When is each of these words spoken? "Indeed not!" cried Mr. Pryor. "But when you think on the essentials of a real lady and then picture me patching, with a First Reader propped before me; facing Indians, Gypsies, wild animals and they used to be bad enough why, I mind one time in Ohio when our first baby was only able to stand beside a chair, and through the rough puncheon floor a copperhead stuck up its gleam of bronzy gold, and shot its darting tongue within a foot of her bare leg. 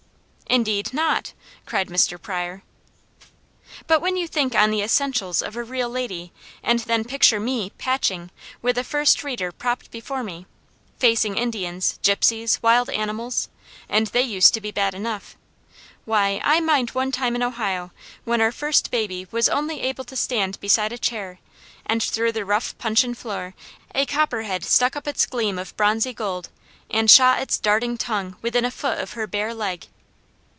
"Indeed 0.51 0.93
not!" 0.93 1.31
cried 1.65 1.87
Mr. 1.87 2.21
Pryor. 2.21 2.61
"But 3.87 4.01
when 4.01 4.17
you 4.17 4.27
think 4.27 4.53
on 4.53 4.69
the 4.69 4.81
essentials 4.81 5.41
of 5.41 5.55
a 5.55 5.63
real 5.63 5.87
lady 5.89 6.33
and 6.61 6.79
then 6.79 7.05
picture 7.05 7.39
me 7.39 7.69
patching, 7.77 8.31
with 8.61 8.77
a 8.77 8.83
First 8.83 9.23
Reader 9.23 9.53
propped 9.53 9.91
before 9.91 10.23
me; 10.25 10.45
facing 10.99 11.37
Indians, 11.37 11.97
Gypsies, 12.03 12.61
wild 12.61 12.89
animals 12.89 13.47
and 13.87 14.07
they 14.07 14.23
used 14.23 14.53
to 14.53 14.59
be 14.59 14.71
bad 14.71 14.93
enough 14.93 15.37
why, 16.03 16.41
I 16.43 16.59
mind 16.59 16.89
one 16.89 17.13
time 17.13 17.33
in 17.37 17.43
Ohio 17.43 17.93
when 18.25 18.41
our 18.41 18.51
first 18.51 18.91
baby 18.91 19.25
was 19.31 19.47
only 19.47 19.79
able 19.79 20.03
to 20.03 20.17
stand 20.17 20.59
beside 20.59 20.91
a 20.91 20.97
chair, 20.97 21.39
and 21.85 22.03
through 22.03 22.33
the 22.33 22.43
rough 22.43 22.77
puncheon 22.77 23.15
floor 23.15 23.53
a 23.95 24.05
copperhead 24.05 24.65
stuck 24.65 24.97
up 24.97 25.07
its 25.07 25.25
gleam 25.25 25.57
of 25.57 25.77
bronzy 25.77 26.13
gold, 26.13 26.49
and 26.89 27.09
shot 27.09 27.39
its 27.41 27.57
darting 27.57 27.97
tongue 27.97 28.35
within 28.41 28.65
a 28.65 28.71
foot 28.71 28.97
of 28.99 29.13
her 29.13 29.25
bare 29.25 29.53
leg. 29.53 29.87